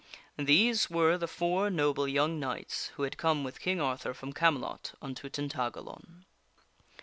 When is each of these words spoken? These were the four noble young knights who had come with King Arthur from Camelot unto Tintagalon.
These 0.39 0.89
were 0.89 1.15
the 1.15 1.27
four 1.27 1.69
noble 1.69 2.07
young 2.07 2.39
knights 2.39 2.87
who 2.95 3.03
had 3.03 3.19
come 3.19 3.43
with 3.43 3.59
King 3.59 3.79
Arthur 3.79 4.15
from 4.15 4.33
Camelot 4.33 4.93
unto 4.99 5.29
Tintagalon. 5.29 6.25